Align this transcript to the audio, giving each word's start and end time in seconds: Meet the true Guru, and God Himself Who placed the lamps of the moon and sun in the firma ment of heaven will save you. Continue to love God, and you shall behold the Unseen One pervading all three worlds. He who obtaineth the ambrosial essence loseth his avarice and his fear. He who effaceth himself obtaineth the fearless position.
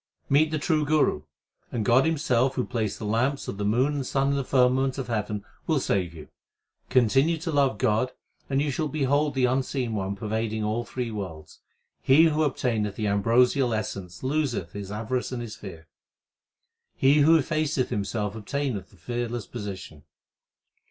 Meet 0.31 0.49
the 0.49 0.57
true 0.57 0.83
Guru, 0.83 1.21
and 1.71 1.85
God 1.85 2.05
Himself 2.05 2.55
Who 2.55 2.65
placed 2.65 2.97
the 2.97 3.05
lamps 3.05 3.47
of 3.47 3.57
the 3.57 3.63
moon 3.63 3.93
and 3.93 4.03
sun 4.03 4.29
in 4.29 4.35
the 4.35 4.43
firma 4.43 4.81
ment 4.81 4.97
of 4.97 5.09
heaven 5.09 5.45
will 5.67 5.79
save 5.79 6.11
you. 6.15 6.29
Continue 6.89 7.37
to 7.37 7.51
love 7.51 7.77
God, 7.77 8.11
and 8.49 8.63
you 8.63 8.71
shall 8.71 8.87
behold 8.87 9.35
the 9.35 9.45
Unseen 9.45 9.93
One 9.93 10.15
pervading 10.15 10.63
all 10.63 10.83
three 10.83 11.11
worlds. 11.11 11.59
He 12.01 12.23
who 12.23 12.41
obtaineth 12.41 12.95
the 12.95 13.05
ambrosial 13.05 13.75
essence 13.75 14.23
loseth 14.23 14.71
his 14.71 14.91
avarice 14.91 15.31
and 15.31 15.39
his 15.43 15.55
fear. 15.55 15.87
He 16.95 17.19
who 17.19 17.37
effaceth 17.37 17.89
himself 17.89 18.33
obtaineth 18.33 18.89
the 18.89 18.97
fearless 18.97 19.45
position. 19.45 20.03